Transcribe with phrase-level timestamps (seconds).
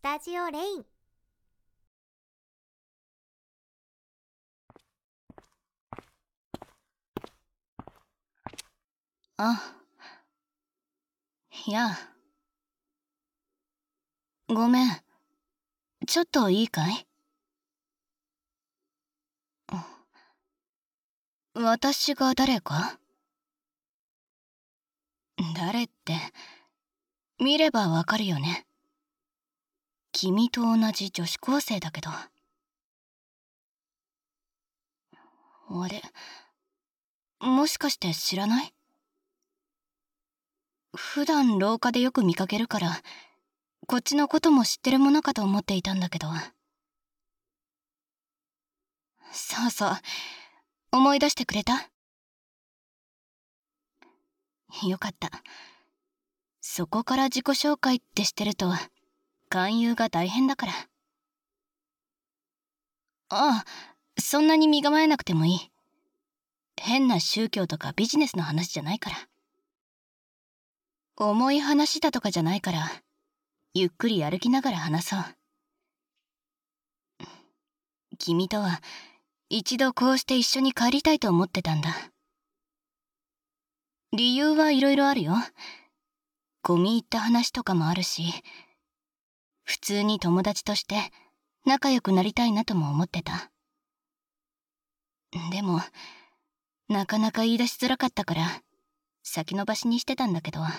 [0.00, 0.84] スタジオレイン。
[9.36, 9.74] あ
[11.66, 11.90] いや。
[14.48, 14.90] ごめん。
[16.06, 17.06] ちょっといいかい？
[21.52, 22.98] 私が誰か？
[25.54, 26.14] 誰って。
[27.38, 28.66] 見ればわかるよね。
[30.12, 32.10] 君と同じ女子高生だけど。
[35.72, 36.02] あれ
[37.38, 38.74] もしかして知らない？
[40.96, 43.00] 普段廊下でよく見かけるから
[43.86, 46.26] こっちのことも知ってるものかと思っていたんだけど。
[49.32, 49.92] そうそう
[50.90, 51.88] 思い出してくれた？
[54.88, 55.30] よかった。
[56.60, 58.72] そこから自己紹介ってしてると
[59.50, 60.72] 勧誘が大変だから。
[63.28, 63.64] ああ
[64.18, 65.70] そんなに身構えなくてもいい。
[66.80, 69.16] 変な宗教とかビジネスの話じゃないから。
[71.16, 72.90] 重い話だとかじゃないから
[73.74, 75.24] ゆっくり歩きながら話そう。
[78.18, 78.80] 君とは
[79.48, 81.90] 一度こうして一緒に帰りたいと思ってたんだ。
[84.12, 85.34] 理由はいろいろあるよ。
[86.62, 88.22] 込み入った話とかもあるし
[89.70, 90.96] 普通に友達として
[91.64, 93.52] 仲良くなりたいなとも思ってた。
[95.52, 95.80] でも
[96.88, 98.62] なかなか言い出しづらかったから
[99.22, 100.58] 先延ばしにしてたんだけど。
[100.58, 100.72] 今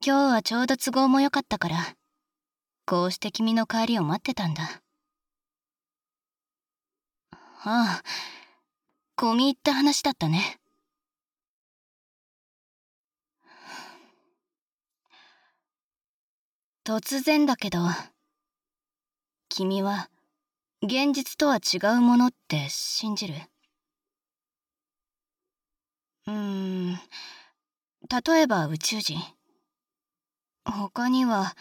[0.00, 1.96] 日はちょうど都合も良かったから
[2.86, 4.62] こうして君の帰りを待ってたんだ。
[7.64, 8.02] ああ
[9.16, 10.61] 込み入った話だったね。
[16.84, 17.78] 突然だけど
[19.48, 20.08] 君は
[20.82, 23.34] 現実とは違うものって信じる？
[26.26, 29.16] うーん例えば宇宙人。
[30.64, 31.54] 他には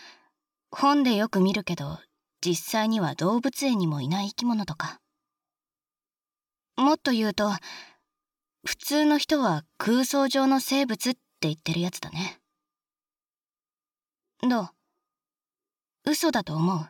[0.71, 1.99] 本でよく見るけど
[2.43, 4.99] 実際には動物園にもいない生き物とか。
[6.77, 7.51] もっと言うと
[8.65, 12.39] 普通の人は空想上の生物って言ってるやつだね。
[14.41, 14.69] どう？
[16.06, 16.89] 嘘だと思う。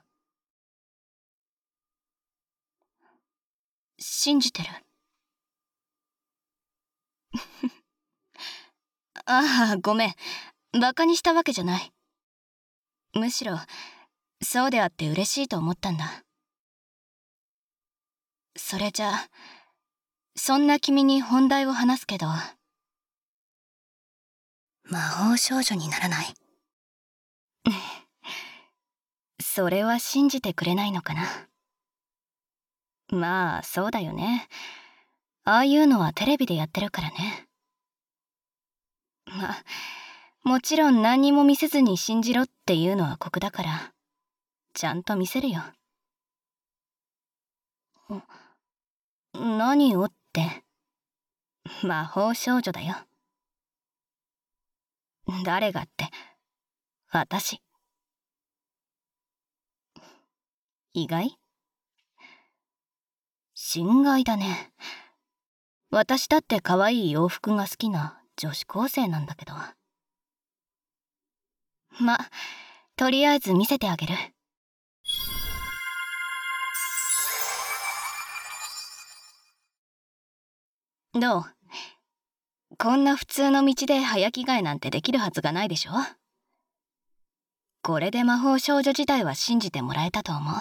[4.00, 4.70] 信じてる。
[9.26, 10.16] ああごめん。
[10.80, 11.94] バカにしたわけじゃない。
[13.14, 13.58] むしろ
[14.42, 16.24] そうであって嬉しいと思ったんだ。
[18.56, 19.30] それじゃ
[20.36, 22.28] そんな君に本題を話すけど
[24.86, 26.34] 魔法少女にならない。
[29.42, 31.28] それは信じてくれないのかな？
[33.10, 34.48] まあそうだよね。
[35.44, 37.48] ああいうのはテレビでやってるからね。
[39.26, 39.64] まあ
[40.44, 43.94] もちろん何にも見せずに信じろっていうのは酷だから
[44.74, 45.62] ちゃんと見せるよ。
[49.34, 50.64] 何をって。
[51.84, 52.96] 魔法少女だよ。
[55.46, 56.10] 誰がって。
[57.12, 57.62] 私。
[60.94, 61.38] 意外？
[63.54, 64.74] 心外だね。
[65.90, 69.54] 私だって可愛い洋服が好きな女子高生なんだけど。
[72.00, 72.18] ま
[72.98, 74.16] とりあえず見せてあげる。
[81.14, 81.44] どう？
[82.78, 85.92] こんな普通の道で早着替えなんてできるはずがないでしょ？
[87.82, 90.54] これで魔法少女自体は信じてもらえたと思う。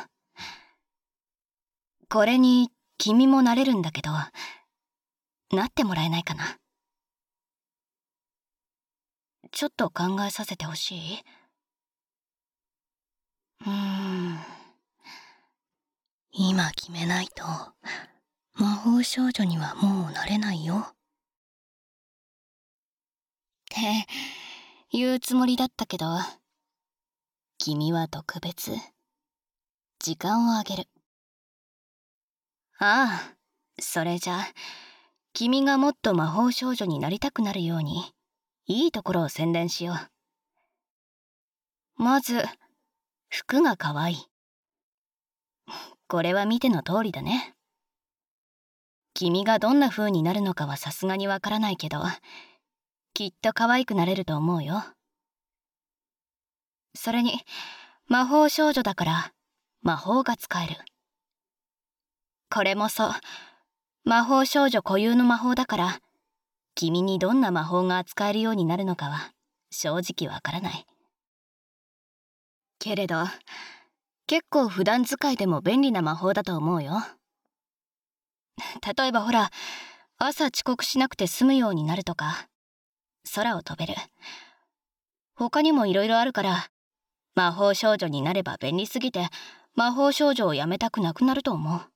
[2.13, 6.59] これに君もなれるんだけどなってもらえないかな？
[9.53, 11.19] ちょっと考えさせてほしい？
[13.65, 14.39] うーん。
[16.33, 17.45] 今決めないと
[18.55, 20.79] 魔法少女にはもうなれないよ。
[20.79, 20.93] っ
[23.71, 23.77] て
[24.91, 26.07] 言うつもりだったけど
[27.59, 28.73] 君は特別。
[30.01, 30.89] 時間をあげる。
[32.83, 33.35] ああ
[33.79, 34.39] それじゃ
[35.35, 38.05] 君がもっと魔法少女になりたくなるように
[38.67, 39.97] いいところを宣伝しよう。
[42.03, 42.43] まず
[43.29, 44.17] 服が可愛い。
[46.09, 47.55] これは見ての通りだね。
[49.13, 51.99] 君がどんな風になるのかはさすがにわからないけど
[53.13, 54.83] きっと可愛くなれると思うよ。
[56.95, 57.41] それに
[58.07, 59.33] 魔法少女だから
[59.83, 60.77] 魔法が使える。
[62.53, 63.13] これもそう。
[64.05, 66.01] 魔法少女固有の魔法だから、
[66.75, 69.33] 君にどんな魔法が扱えるようになるのかは
[69.71, 70.87] 正直わからない。
[72.79, 73.17] けれど、
[74.27, 77.03] 結構普段使いでも便利な魔法だと思うよ。
[78.97, 79.51] 例えばほら、
[80.19, 82.49] 朝遅刻しなくて済むようになるとか、
[83.35, 83.95] 空を飛べる。
[85.35, 86.71] 他にも色々あるから、
[87.35, 89.29] 魔法少女になれば便利すぎて、
[89.75, 91.90] 魔法少女をやめたくなくなると思う。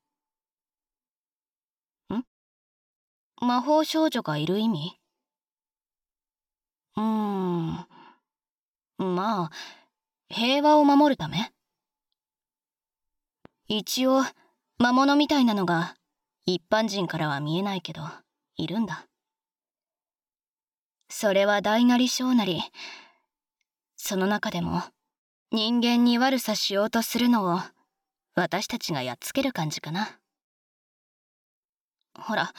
[3.44, 4.98] 魔法少女がいる意味？
[6.96, 7.86] うーん。
[8.98, 9.50] まあ、
[10.28, 11.52] 平和を守るため？
[13.68, 14.22] 一応、
[14.78, 15.96] 魔物みたいなのが
[16.46, 18.02] 一般人からは見えないけど、
[18.56, 19.06] いるんだ。
[21.08, 22.60] それは大なり小なり、
[23.96, 24.82] その中でも
[25.52, 27.60] 人間に悪さしようとするのを
[28.34, 30.18] 私たちがやっつける感じかな。
[32.18, 32.52] ほら、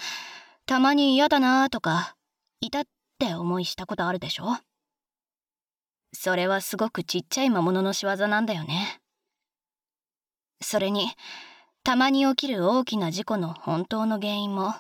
[0.68, 2.16] たまに嫌だなーとか、
[2.60, 2.84] いたっ
[3.20, 4.58] て思いしたことあるでしょ？
[6.12, 9.00] それはすごくちっちゃい魔物の仕業なんだよね。
[10.62, 11.12] それに、
[11.84, 14.74] たまに起きる大きな事故の本当の原因も、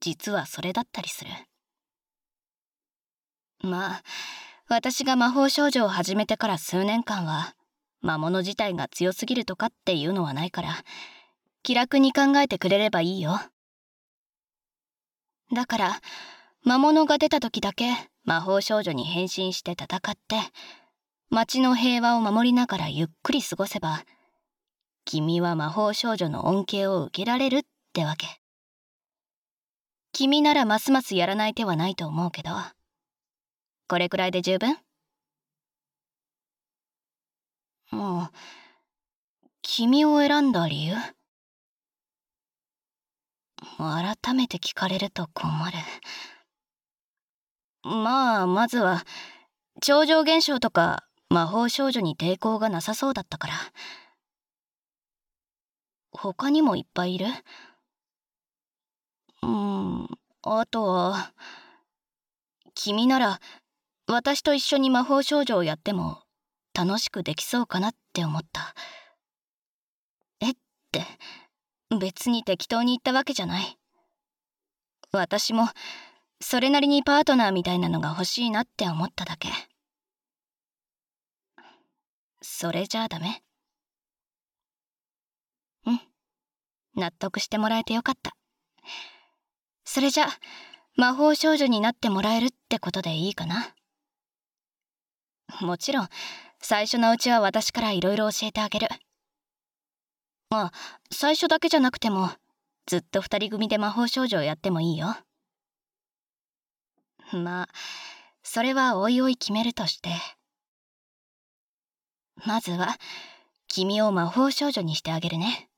[0.00, 1.30] 実はそれだったりする。
[3.62, 4.02] まあ、
[4.68, 7.54] 私が魔法少女を始めてから数年間は、
[8.00, 10.82] 魔物自体が強すぎるとかっていうのはないから、
[11.62, 13.38] 気楽に考えてくれればいいよ。
[15.52, 16.00] だから、
[16.62, 17.92] 魔物が出た時だけ
[18.24, 20.36] 魔法少女に変身して戦って、
[21.30, 24.04] 街の平和を守りながらゆっくり過ごせば、
[25.04, 27.62] 君は魔法少女の恩恵を受けられるっ
[27.92, 28.26] てわけ。
[30.12, 32.50] 君ならますますやらない手はないと思うけど、
[33.88, 34.78] これくらいで十分？
[37.90, 38.30] もう、
[39.60, 40.94] 君を選んだ理由？
[43.78, 45.76] 改めて聞かれると困る。
[47.82, 49.04] まあ、まずは、
[49.80, 53.54] 超常現象とか魔法少女に抵抗がなさそうだったから。
[56.12, 57.26] 他にもいっぱいいる？
[59.42, 60.08] うん、
[60.42, 61.32] あとは、
[62.74, 63.40] 君なら
[64.06, 66.22] 私と一緒に魔法少女をやっても
[66.72, 68.74] 楽しくできそうかなって思った。
[70.40, 70.54] えっ
[70.90, 71.04] て
[71.98, 73.78] 別に適当に言ったわけじゃない。
[75.12, 75.68] 私も
[76.40, 79.48] それなりにパートナーみたいなのが欲しいなって思っただけ。
[82.42, 83.42] それじゃあダメ。
[85.86, 86.00] うん。
[86.96, 88.36] 納得してもらえてよかった。
[89.84, 90.28] それじゃ
[90.96, 93.74] 魔法少女になってもらえるってことでいいかな。
[95.60, 96.08] もちろん
[96.60, 98.88] 最初のうちは私からいろいろ教えてあげる。
[100.54, 100.72] まあ
[101.10, 102.30] 最初だけじゃなくても
[102.86, 105.16] ずっと2人組で魔法少女をやってもいいよ。
[107.32, 107.68] まあ
[108.44, 110.10] それはおいおい決めるとして。
[112.46, 112.96] まずは
[113.66, 115.68] 君を魔法少女にしてあげるね。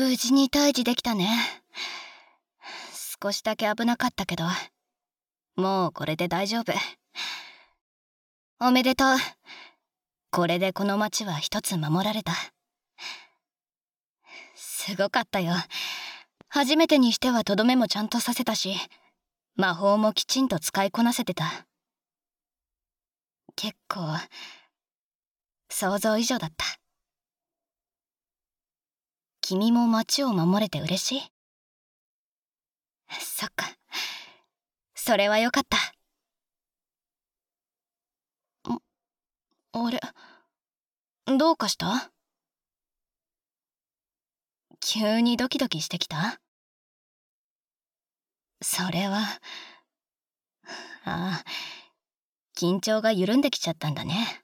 [0.00, 1.28] 無事に退治できたね。
[3.22, 4.44] 少しだけ危なかったけど
[5.56, 6.72] もうこれで大丈夫。
[8.60, 9.16] おめでとう。
[10.30, 12.32] これでこの町は一つ守られた。
[14.54, 15.52] すごかったよ。
[16.48, 18.74] 初めてにしてはとどめもちゃんとさせたし
[19.54, 21.66] 魔法もきちんと使いこなせてた。
[23.54, 24.00] 結構
[25.68, 26.64] 想像以上だった。
[29.50, 31.22] 君も町を守れて嬉しい？
[33.18, 33.66] そっか。
[34.94, 35.76] それはよかった。
[39.72, 40.00] あれ
[41.36, 42.12] どうかした？
[44.78, 46.40] 急にドキドキしてきた？
[48.62, 49.18] それは
[51.04, 51.44] ああ
[52.56, 54.39] 緊張が緩んできちゃったんだね。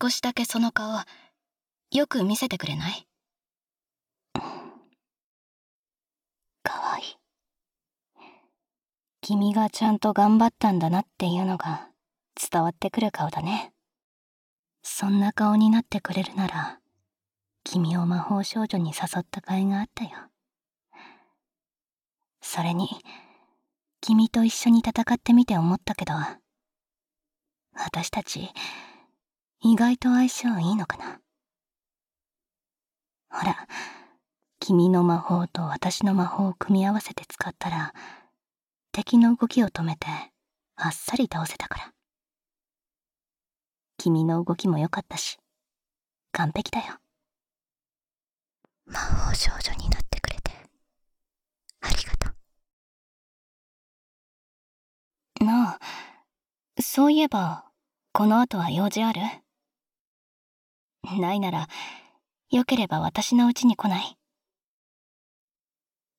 [0.00, 0.92] 少しだけその顔
[1.90, 3.08] よく見せてくれない？
[6.62, 7.04] かわいい。
[9.20, 11.88] 君がちゃんと頑張ったんだなっていうのが
[12.50, 13.72] 伝わってくる顔だね。
[14.84, 16.78] そんな顔になってくれるなら
[17.64, 20.10] 君を魔法少女に誘った甲斐があったよ。
[22.40, 22.88] それに
[24.00, 26.14] 君と一緒に戦ってみて思ったけど
[27.74, 28.48] 私たち
[29.60, 31.20] 意外と相性いいのかな？
[33.30, 33.66] ほら
[34.60, 37.92] 君の魔法と私の魔法を組み合わせて使ったら
[38.92, 40.06] 敵の動きを止めて
[40.76, 41.92] あっさり倒せたから。
[43.96, 45.38] 君の動きも良かったし
[46.30, 46.94] 完璧だよ。
[48.86, 50.52] 魔法少女になってくれて
[51.80, 52.30] ありがと
[55.40, 55.44] う。
[55.44, 55.78] なあ
[56.80, 57.64] そういえば
[58.12, 59.20] この後は用事ある？
[61.02, 61.68] ないなら
[62.50, 64.16] よければ私の家に来ない。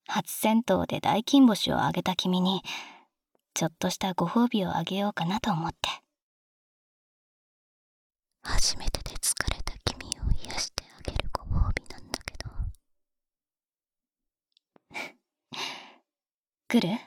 [0.07, 2.63] 初戦闘で大金星をあげた君に
[3.53, 5.89] ちょっとしたご褒美をあげようかなと思って。
[8.41, 12.49] 初めてで疲れた君を癒してあげるご褒美なんだけど。
[16.69, 16.99] 来る？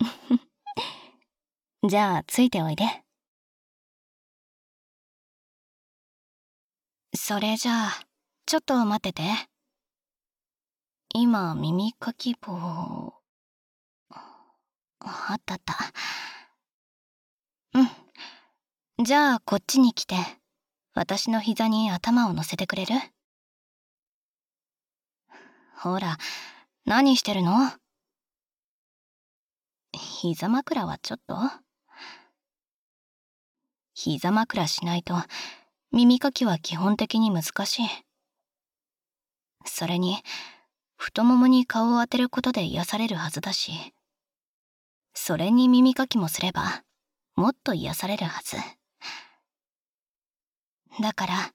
[1.88, 2.84] じゃあついておいで
[7.14, 8.00] それじゃあ
[8.46, 9.22] ちょっと待ってて。
[11.14, 13.14] 今耳かき棒
[15.00, 15.74] あったあった。
[17.74, 19.04] うん。
[19.04, 20.16] じゃあこっちに来て
[20.94, 22.94] 私の膝に頭を乗せてくれる？
[25.78, 26.18] ほら
[26.84, 27.72] 何してるの？
[29.92, 31.36] 膝枕はちょっと？
[33.94, 35.14] 膝枕しないと
[35.90, 37.88] 耳かきは基本的に難しい。
[39.64, 40.18] それに、
[40.96, 43.72] 太ももに顔を当てることで癒されるはずだし、
[45.14, 46.84] それに耳かきもすれば、
[47.36, 48.56] もっと癒されるはず。
[51.00, 51.54] だから、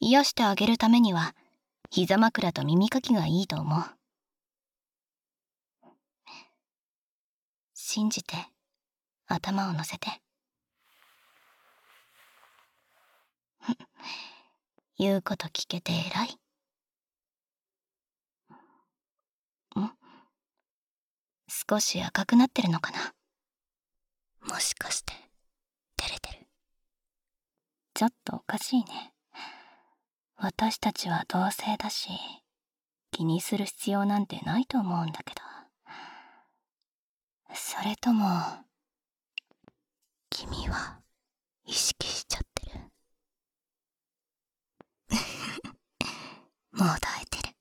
[0.00, 1.34] 癒してあげるためには、
[1.90, 3.84] 膝枕と耳かきがいいと思う。
[7.74, 8.36] 信じて、
[9.26, 10.23] 頭を乗せて。
[14.98, 16.38] 言うこと聞けて偉い。
[19.80, 19.90] ん？
[21.48, 23.14] 少し赤くなってるのかな？
[24.48, 25.12] もしかして、
[25.96, 26.46] 照れてる？
[27.94, 29.12] ちょっとおかしいね。
[30.36, 32.10] 私たちは同性だし、
[33.10, 35.40] 気にする必要なんてないと思うんだけど。
[37.54, 38.26] それとも、
[40.28, 41.00] 君は
[41.64, 42.80] 意識しちゃってる。
[46.76, 47.54] もう抱いてる。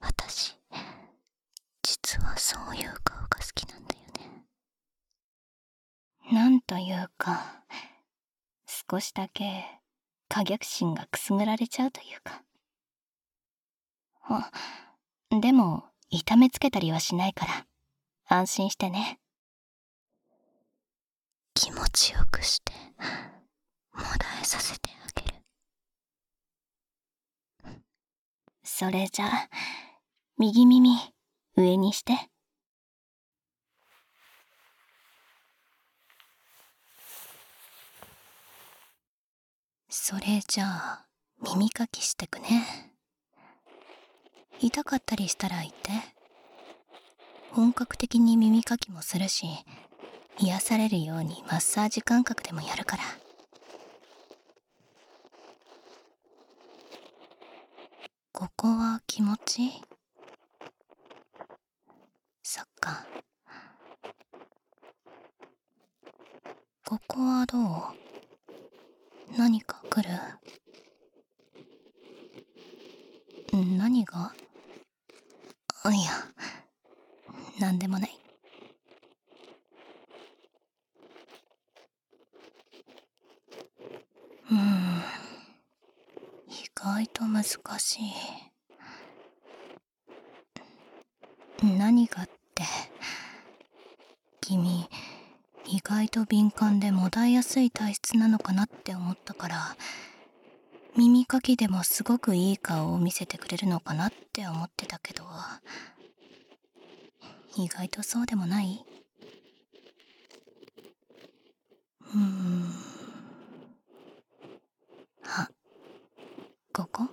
[0.00, 0.56] 私、
[1.82, 4.46] 実はそういう顔が好きなんだよね。
[6.32, 7.64] なんというか、
[8.90, 9.64] 少しだけ
[10.28, 12.42] 可逆心がくすぐられちゃうというか。
[14.28, 14.50] あ、
[15.40, 17.66] でも、痛めつけたりはしないから、
[18.26, 19.18] 安心してね。
[21.54, 22.72] 気持ちよくして、
[23.92, 25.36] もだえさせてあげる。
[28.68, 29.28] それじゃ、
[30.38, 30.98] 右耳、
[31.56, 32.14] 上にして。
[39.88, 41.06] それじゃあ、
[41.42, 42.92] 耳かきしてくね。
[44.60, 45.90] 痛かったりしたら言って。
[47.52, 49.46] 本格的に耳かきもするし、
[50.38, 53.04] 癒されるようにマッサージ感覚でもやるから。
[58.38, 59.70] ここは気持ちいい。
[62.42, 63.06] そっか。
[66.84, 67.62] ここはどう？
[69.38, 70.10] 何か来る？
[73.78, 74.34] 何が？
[75.86, 76.10] いや
[77.58, 78.25] 何でもない。
[86.96, 88.12] 外と難しい。
[91.62, 92.62] 何がって
[94.40, 94.88] 君
[95.66, 99.76] 意外と敏感でもだえやすい体質なのかなって思ったから
[100.96, 105.24] 耳かきでもすごくいい顔を見せてくれるのかなって思ってたけど
[107.58, 108.84] 意外とそうでもない？
[112.14, 112.72] うーん。
[115.24, 115.50] あ
[116.76, 117.04] ここ？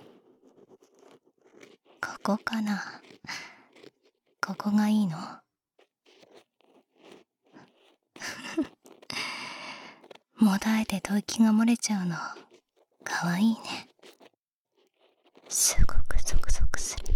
[2.02, 3.00] ここかな？
[4.46, 5.16] ここがいいの？
[10.36, 12.14] もだえて吐息が漏れちゃうの。
[13.04, 13.88] かわいいね。
[15.48, 17.14] すごくゾクゾクする。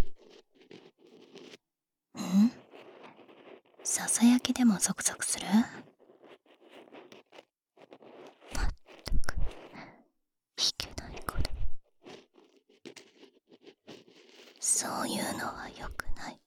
[2.19, 2.51] ん？
[3.85, 5.47] ささやきでもゾクゾクする
[8.55, 8.71] ま弾
[10.79, 11.51] けない子だ
[14.61, 16.39] そういうのは良くない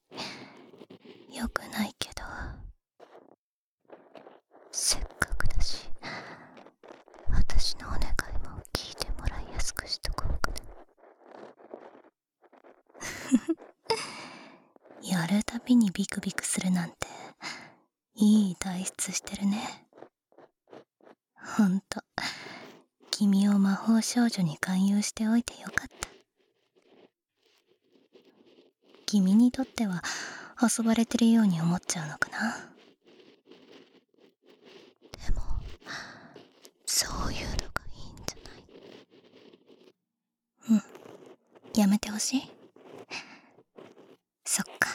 [1.35, 2.21] 良くないけど
[4.71, 5.89] せっかくだし
[7.31, 8.03] 私のお願い
[8.47, 10.57] も聞いてもらいやすくしとこうかな
[15.09, 16.95] やるたびにビクビクするなんて
[18.15, 19.57] いい体質してるね
[21.57, 22.01] ほんと
[23.09, 25.93] 君を魔法少女に勧誘しておいてよかった。
[29.05, 30.03] 君にとっては
[30.61, 32.57] 遊ばれてるように思っちゃうのかな。
[35.25, 35.41] でも
[36.85, 38.39] そういうのがいいんじゃ
[40.73, 40.81] ない？
[41.73, 41.79] うん。
[41.79, 42.41] やめてほしい？
[44.43, 44.89] そっか。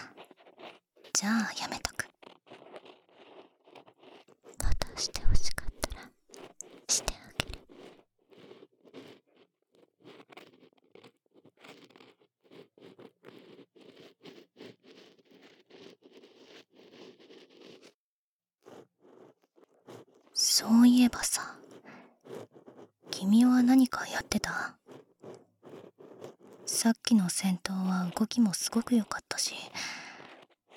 [1.14, 2.06] じゃあやめとく
[4.62, 6.02] またしてほしかったら
[6.88, 7.60] してあげる
[20.38, 21.56] そういえばさ
[23.10, 24.76] 君は何かやってた？
[26.66, 29.54] さっきの戦闘は動きもすごく良かったし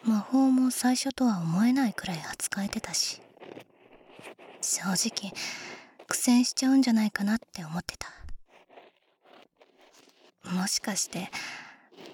[0.04, 3.22] 魔法も最初とは思えないくらい扱えてたし
[4.62, 5.34] 正直
[6.08, 8.08] 苦戦しちゃうんじゃないかなって思ってた。
[10.52, 11.30] もしかして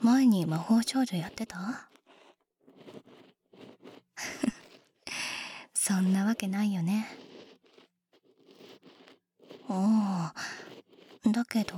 [0.01, 1.89] 前に魔法少女やってた？
[5.73, 7.07] そんなわけないよね
[9.69, 10.33] あ
[11.25, 11.75] あだけど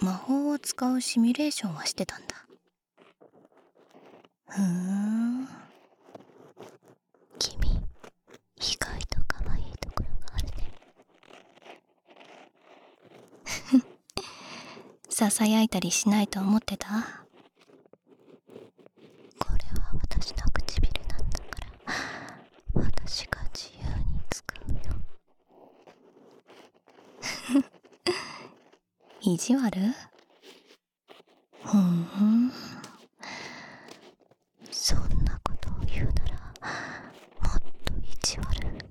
[0.00, 2.46] 魔法を使うシミュレーションはしてたんだ。
[4.48, 5.46] ふーん。
[7.38, 7.72] 君意
[8.78, 10.46] 外と可愛いところがある
[13.78, 13.84] ね。
[15.08, 17.00] ささやいたりしないと思ってたこれ
[19.80, 21.44] は私の唇なんだか
[21.86, 21.94] ら
[22.74, 23.90] 私が自由に
[24.30, 24.78] 使うよ
[29.32, 29.94] 意地悪？
[31.62, 32.52] ふん。
[34.72, 36.52] そんなことを言うなら
[37.40, 38.90] もっと意地悪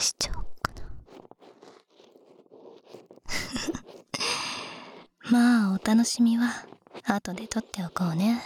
[0.00, 0.90] しちゃおっかな。
[5.30, 6.66] まあお楽しみは
[7.04, 8.42] 後で撮っておこうね。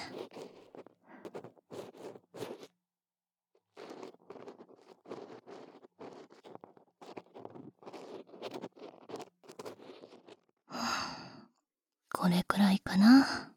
[12.20, 13.50] これくらいかな。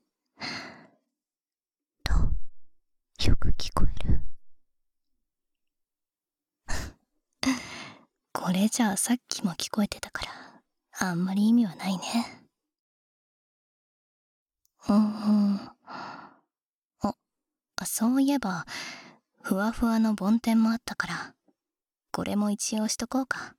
[2.06, 2.14] と
[3.30, 4.22] よく聞こえる。
[8.32, 10.64] これじゃあさっきも聞こえてたから
[11.10, 12.48] あんまり意味はないね。
[14.88, 15.72] うんうん。
[17.02, 18.66] あそういえば
[19.42, 21.36] ふわふわの梵天もあったから
[22.14, 23.58] これも一応しとこうか。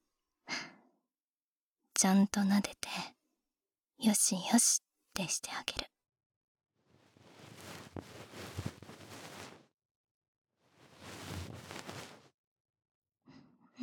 [1.92, 2.88] ちゃんと撫でて
[3.98, 4.83] よしよし
[5.22, 5.80] ってしてあげ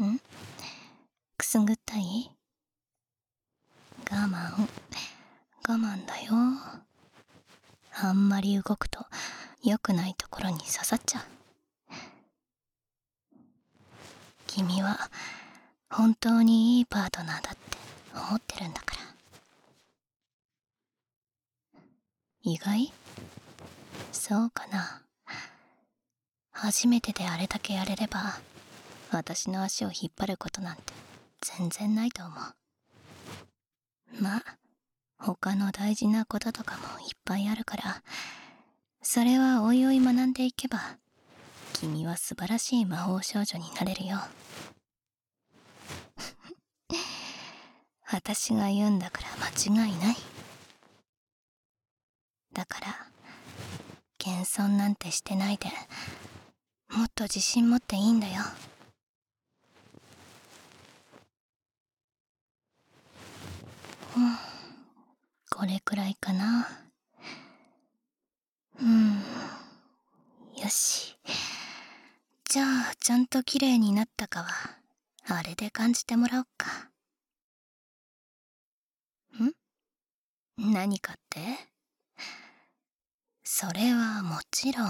[0.03, 0.05] る。
[0.05, 0.19] ん？
[1.37, 2.29] くすぐったい？
[4.11, 4.67] 我慢。
[5.69, 6.33] 我慢だよ。
[7.93, 9.05] あんまり動くと
[9.63, 11.23] 良くないところに刺さっちゃう。
[14.47, 15.09] 君は
[15.89, 17.59] 本当にいいパートナーだって
[18.13, 18.90] 思ってるんだから。
[22.43, 22.91] 意外？
[24.11, 25.01] そうかな。
[26.51, 28.39] 初めてであれだけやれれば
[29.11, 30.81] 私の足を引っ張ることなんて
[31.41, 32.37] 全然ないと思う。
[34.21, 34.57] まあ
[35.17, 38.03] 他の大事なこととかもいっぱいあるから
[39.01, 40.97] それはおいおい学んでいけば
[41.73, 44.19] 君は素晴らしい魔法少女になれるよ。
[48.11, 50.17] 私が言うんだから間違いない。
[52.53, 53.07] だから
[54.17, 55.69] 謙遜なんてしてないで
[56.89, 58.41] もっと自信持っていいんだよ。
[64.17, 64.37] うん
[65.49, 66.67] これくらいかな。
[68.81, 69.21] うん
[70.61, 71.17] よし。
[72.45, 74.77] じゃあちゃんと綺麗になったかは
[75.27, 76.89] あれで感じてもらおっか。
[79.41, 79.53] ん？
[80.73, 81.70] 何かって？
[83.53, 84.87] それはもちろん。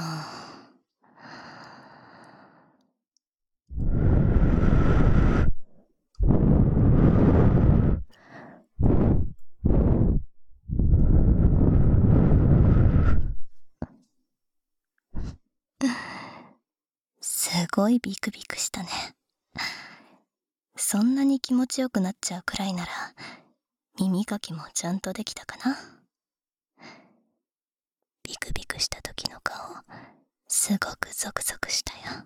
[17.19, 18.89] すごいビクビクしたね。
[20.77, 22.91] そんなに気持ちよくなっちゃうくらいなら
[23.99, 26.00] 耳かきもちゃんとできたかな。
[28.41, 29.55] クビクした時の顔
[30.47, 32.25] すごくゾクゾクしたよ。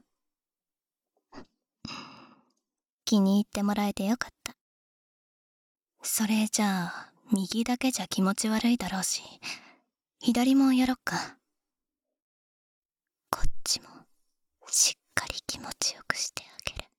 [3.04, 4.56] 気に入ってもらえてよかった。
[6.02, 9.22] それじゃあ右だけじゃ気持ち悪いだろうし
[10.20, 11.38] 左もやろっか。
[13.30, 13.88] こっちも
[14.68, 16.90] しっかり気持ちよくしてあげる。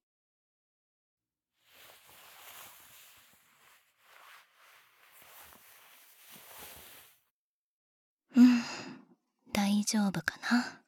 [8.37, 8.96] うん。
[9.57, 10.83] 大丈夫かな？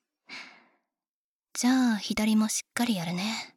[1.54, 3.54] じゃあ左もしっかりやるね。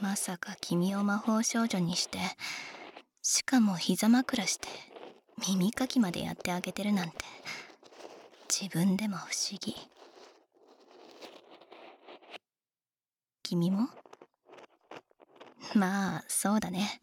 [0.00, 2.20] まさか君を魔法少女にして
[3.20, 4.68] しかも膝枕して
[5.48, 7.16] 耳かきまでやってあげてるなんて。
[8.48, 9.74] 自分でも不思議。
[13.42, 13.88] 君も？
[15.74, 17.00] まあそうだね。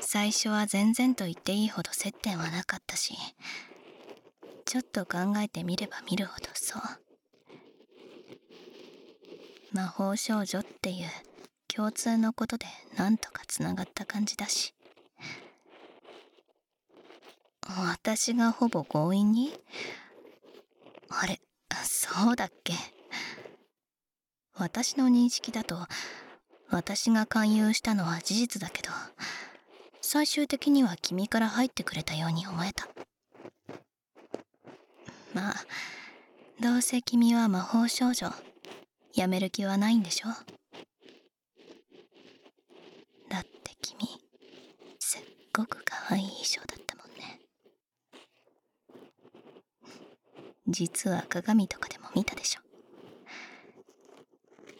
[0.00, 3.14] 最初は全然と言っていいほど接点はなかったし
[4.64, 6.82] ちょっと考えてみれば見るほどそう。
[9.72, 11.06] 魔法少女っていう
[11.68, 14.74] 共通のことでなんとかつながった感じだし。
[17.66, 19.52] 私がほぼ強引に？
[21.10, 21.38] あれ
[21.84, 22.72] そうだっけ？
[24.54, 25.76] 私の認識だと
[26.70, 28.90] 私が勧誘したのは事実だけど
[30.10, 32.88] 最終的には君から入ってくれたように思えた。
[35.34, 35.54] まあ
[36.62, 38.32] どうせ君は魔法少女
[39.14, 40.28] やめる気はないんでしょ
[43.28, 44.08] だって君
[44.98, 45.20] すっ
[45.52, 47.40] ごく可愛い衣装だったもんね。
[50.68, 52.62] 実は鏡とかでも見たでしょ。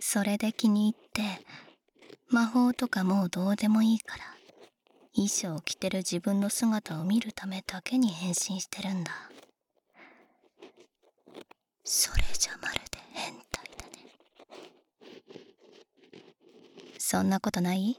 [0.01, 1.45] それで気に入って
[2.31, 4.38] 魔法とかもうどうでもいいから。
[5.15, 9.13] 衣装を着てる自分の姿を見るためだけに変身してるんだ。
[11.85, 13.93] それじゃまるで変態だね。
[16.99, 17.99] そんなことない？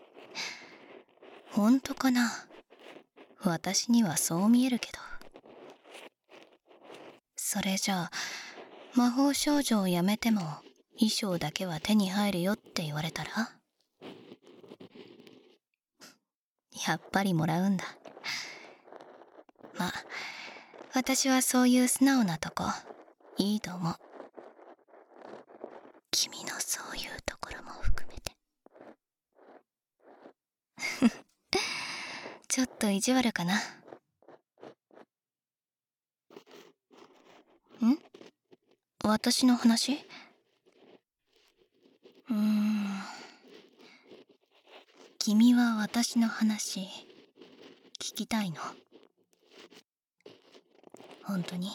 [1.52, 2.32] 本当かな？
[3.44, 5.00] 私にはそう見えるけど。
[7.36, 8.12] それじゃあ
[8.94, 10.42] 魔法少女をやめても
[10.98, 13.59] 衣装だけは手に入るよって言われたら？
[16.88, 17.86] やっぱりもらうんだ。
[19.78, 19.94] まあ
[20.94, 22.64] 私はそういう素直なとこ
[23.38, 23.96] いいと思う。
[26.12, 28.36] 君のそういうところも含めて。
[32.48, 33.58] ちょっと意地悪かな。
[37.86, 37.98] ん？
[39.04, 39.94] 私の話
[42.30, 42.90] うーん
[45.20, 46.82] 君は私の話
[48.02, 48.58] 聞きたいの。
[51.24, 51.70] 本当に？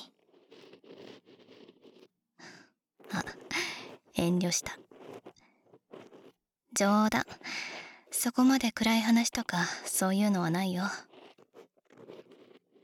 [3.10, 3.24] あ
[4.14, 4.78] 遠慮した。
[6.74, 7.24] 冗談。
[8.10, 10.84] そこまで暗い話とかそういうのはないよ。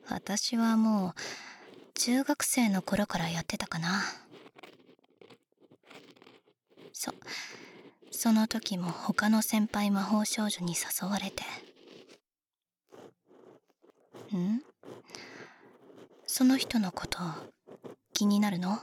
[0.09, 1.15] 私はもう
[1.99, 4.01] 中学生の頃からやってたかな
[6.95, 7.13] そ
[8.23, 11.43] その時も他の先輩魔法少女に誘われて。
[14.37, 14.61] ん？
[16.27, 17.19] その人のこと
[18.13, 18.79] 気になるの？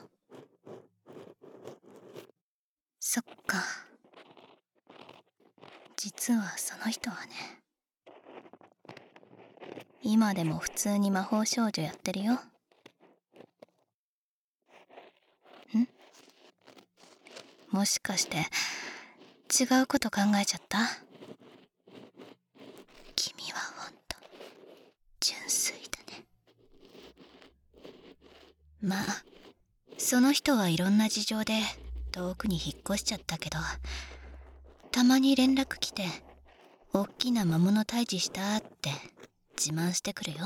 [2.99, 3.63] そっか。
[5.97, 7.61] 実はその人はね。
[10.01, 12.33] 今でも普通に魔法少女やってるよ。
[12.33, 12.39] ん？
[17.69, 18.47] もしかして
[19.59, 20.77] 違うこと考えちゃった？
[23.15, 24.17] 君はほんと
[25.19, 26.25] 純粋だね。
[28.81, 29.23] まあ
[29.97, 31.53] その人はいろんな事情で
[32.11, 33.57] 遠くに引っ越しちゃったけど
[34.91, 36.05] たまに連絡来て
[36.93, 38.91] おっきな魔物退治したって
[39.57, 40.37] 自慢してくるよ。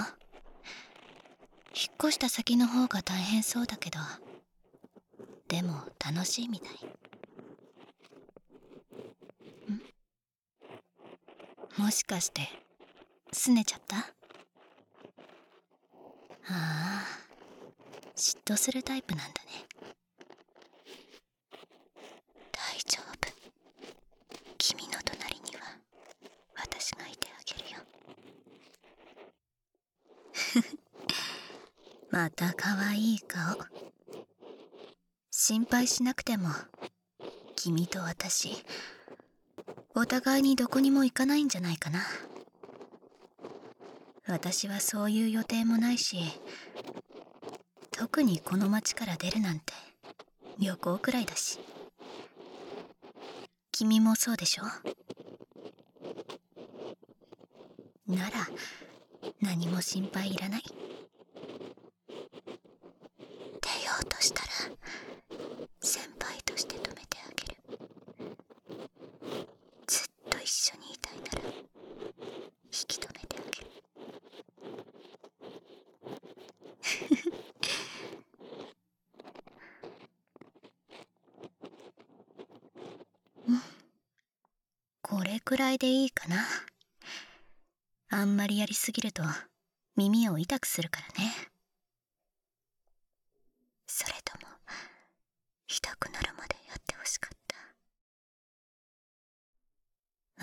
[1.73, 3.99] 引っ越した先の方が大変そうだけど
[5.49, 6.71] でも楽しいみたい。
[11.77, 12.41] もしかして
[13.33, 13.97] 拗ねちゃった？
[13.97, 14.03] あ
[16.49, 17.03] あ
[18.15, 19.65] 嫉妬するタイプなんだね。
[22.51, 23.31] 大丈夫。
[24.57, 25.61] 君の隣には
[26.55, 27.79] 私がいてあげるよ。
[32.11, 33.57] また可愛い顔。
[35.31, 36.49] 心配しなくても
[37.55, 38.63] 君と私
[39.93, 41.99] お互いにどこにも行かないんじゃないかな。
[44.27, 46.17] 私はそういう予定もないし
[47.91, 49.73] 特にこの町から出るなんて
[50.59, 51.59] 旅行くらいだし。
[53.71, 54.63] 君もそうでしょ？
[58.07, 58.47] なら
[59.41, 60.75] 何も心配いらない出よ
[64.01, 64.49] うとしたら
[65.81, 67.55] 先輩として止めてあげる
[69.87, 71.61] ずっと一緒にいたいなら引
[72.87, 73.67] き止めてあげる
[83.47, 83.61] うん
[85.01, 86.45] これくらいでいいかな。
[88.09, 89.23] あんまりやりすぎると
[89.95, 91.33] 耳を痛くするからね。
[93.87, 94.53] それとも
[95.67, 97.55] 痛くなるまでやってほしかった。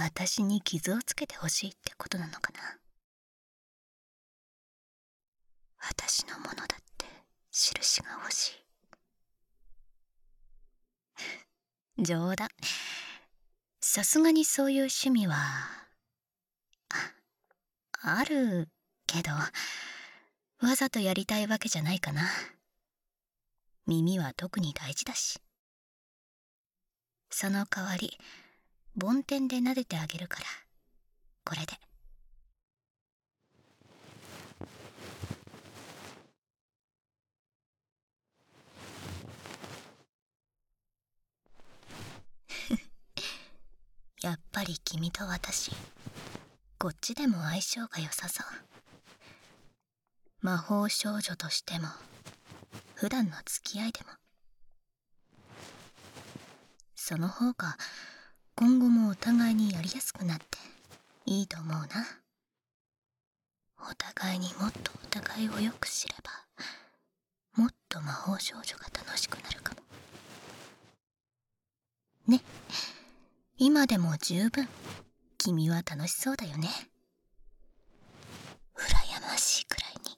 [0.02, 2.58] 私に傷をつけてほしいってことなのかな。
[5.78, 6.66] 私のものだっ
[6.98, 7.06] て
[7.52, 8.60] 印が欲し
[11.96, 12.02] い。
[12.02, 12.48] 冗談。
[13.90, 15.34] さすがにそういう趣味は
[18.02, 18.68] ある
[19.06, 22.28] けどわざとやりたいわけじゃないかな。
[23.86, 25.40] 耳は特に大事だし。
[27.30, 28.18] その代わり
[28.94, 30.46] 梵天で撫でてあげるから。
[31.46, 31.87] これで。
[44.20, 45.70] やっぱり君と私
[46.76, 48.46] こっちでも相性が良さそう。
[50.40, 51.88] 魔法少女としても
[52.94, 54.06] 普段の付き合いでも。
[56.96, 57.76] その方が
[58.56, 60.44] 今後もお互いにやりやすくなって
[61.26, 61.86] いいと思うな。
[63.80, 66.30] お互いにもっとお互いをよく知れば
[67.62, 69.80] もっと魔法少女が楽しくなるかも。
[72.26, 72.36] ね。
[72.36, 72.40] っ
[73.60, 74.68] 今でも十分。
[75.36, 76.68] 君は楽しそうだよね。
[78.76, 80.16] 羨ましいくらいに。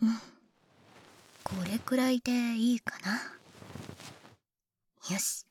[0.00, 0.16] うん。
[1.42, 3.20] これくらいでいいかな。
[5.14, 5.44] よし。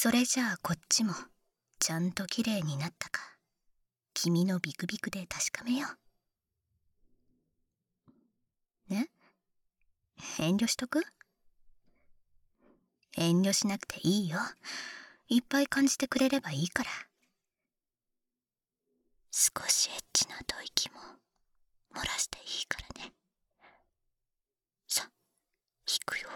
[0.00, 1.12] それじゃあこっちも
[1.80, 3.20] ちゃんと綺麗になったか。
[4.14, 5.88] 君のビクビクで確かめよ
[8.90, 8.94] う。
[8.94, 9.08] ね？
[10.38, 11.02] 遠慮しとく？
[13.16, 14.38] 遠慮しなくていいよ。
[15.26, 16.90] いっぱい感じてくれればいいから。
[19.32, 21.00] 少しエッチな吐息も
[21.96, 23.12] 漏らしていいからね。
[24.86, 25.10] さ
[25.88, 26.28] 引くよ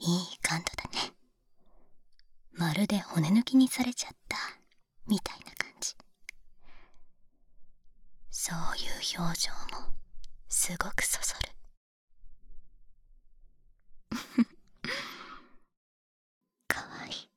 [0.00, 1.14] いい感度だね。
[2.52, 4.36] まるで骨抜きにされちゃった。
[5.06, 5.96] みたいな感じ。
[8.30, 9.58] そういう表情も
[10.48, 11.48] すごくそそる。
[16.68, 17.30] かわいい。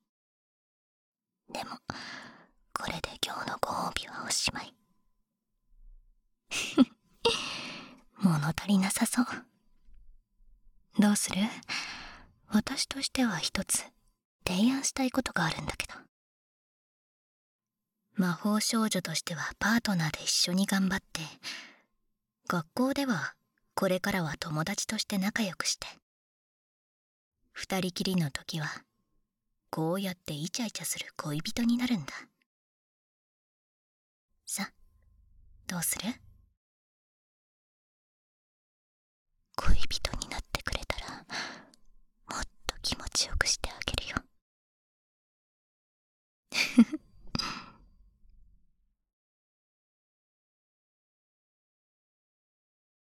[1.54, 1.78] でも
[2.74, 4.74] これで今日のご褒美はおしまい。
[8.20, 9.26] 物足りなさそう。
[11.00, 11.38] どうする？
[12.50, 13.84] 私としては一つ
[14.48, 15.94] 提案したいことがあるんだけど。
[18.16, 21.22] 魔法少女としてはパートナーで一緒に頑張って
[22.48, 23.36] 学校では
[23.76, 25.86] これからは友達として仲良くして
[27.52, 28.68] 二人きりの時は
[29.70, 32.14] こうやってイチャイチャする恋人になるんだ。
[34.48, 34.72] さ
[35.68, 36.12] どうする？
[39.58, 40.17] 恋人
[42.88, 44.16] 気持ちよくしてあげるよ。